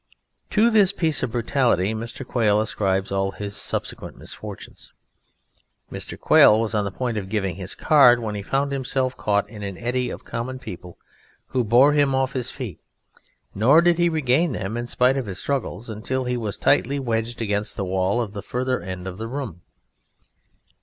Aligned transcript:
To 0.49 0.71
this 0.71 0.91
piece 0.91 1.21
of 1.21 1.33
brutality 1.33 1.93
Mr. 1.93 2.25
Quail 2.27 2.59
ascribes 2.59 3.11
all 3.11 3.33
his 3.33 3.55
subsequent 3.55 4.17
misfortunes. 4.17 4.93
Mr. 5.91 6.19
Quail 6.19 6.59
was 6.59 6.73
on 6.73 6.85
the 6.85 6.91
point 6.91 7.17
of 7.17 7.29
giving 7.29 7.55
his 7.55 7.75
card, 7.75 8.19
when 8.19 8.33
he 8.33 8.41
found 8.41 8.71
himself 8.71 9.15
caught 9.15 9.47
in 9.47 9.61
an 9.61 9.77
eddy 9.77 10.09
of 10.09 10.23
common 10.23 10.57
people 10.57 10.97
who 11.49 11.63
bore 11.63 11.93
him 11.93 12.15
off 12.15 12.33
his 12.33 12.49
feet; 12.49 12.79
nor 13.53 13.79
did 13.79 13.99
he 13.99 14.09
regain 14.09 14.53
them, 14.53 14.75
in 14.75 14.87
spite 14.87 15.17
of 15.17 15.27
his 15.27 15.37
struggles, 15.37 15.87
until 15.87 16.23
he 16.23 16.35
was 16.35 16.57
tightly 16.57 16.97
wedged 16.97 17.39
against 17.39 17.77
the 17.77 17.85
wall 17.85 18.23
at 18.23 18.31
the 18.31 18.41
further 18.41 18.81
end 18.81 19.05
of 19.05 19.19
the 19.19 19.27
room. 19.27 19.61